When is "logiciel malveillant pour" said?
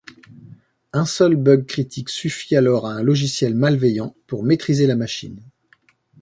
3.03-4.41